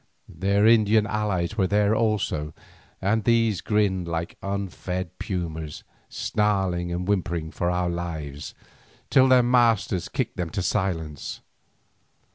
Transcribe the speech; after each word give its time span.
Their 0.27 0.65
Indian 0.65 1.05
allies 1.05 1.57
were 1.59 1.67
there 1.67 1.95
also, 1.95 2.55
and 3.03 3.23
these 3.23 3.61
grinned 3.61 4.07
like 4.07 4.35
unfed 4.41 5.19
pumas, 5.19 5.83
snarling 6.09 6.91
and 6.91 7.07
whimpering 7.07 7.51
for 7.51 7.69
our 7.69 7.87
lives, 7.87 8.55
till 9.11 9.27
their 9.27 9.43
masters 9.43 10.09
kicked 10.09 10.37
them 10.37 10.49
to 10.49 10.63
silence. 10.63 11.41